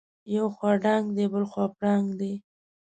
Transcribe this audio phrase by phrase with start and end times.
[0.35, 2.33] یو خوا ډاګ دی بلخوا پړانګ دی.